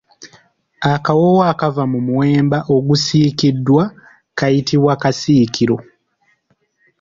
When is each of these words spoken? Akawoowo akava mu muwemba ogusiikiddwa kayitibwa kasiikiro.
Akawoowo 0.93 1.41
akava 1.51 1.83
mu 1.91 1.99
muwemba 2.07 2.57
ogusiikiddwa 2.75 3.83
kayitibwa 4.37 4.93
kasiikiro. 5.01 5.77